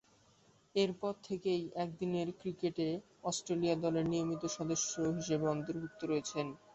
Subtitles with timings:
[0.75, 2.87] এরপর থেকেই একদিনের ক্রিকেটে
[3.23, 6.47] অস্ট্রেলিয়া দলের নিয়মিত সদস্য হিসেবে অন্তর্ভুক্ত রয়েছেন।